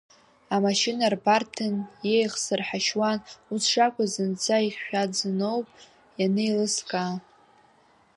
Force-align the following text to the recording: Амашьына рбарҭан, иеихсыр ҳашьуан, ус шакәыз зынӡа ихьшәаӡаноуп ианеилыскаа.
Амашьына 0.55 1.05
рбарҭан, 1.13 1.75
иеихсыр 2.07 2.61
ҳашьуан, 2.67 3.19
ус 3.53 3.63
шакәыз 3.71 4.11
зынӡа 4.13 4.57
ихьшәаӡаноуп 4.67 5.67
ианеилыскаа. 6.19 7.13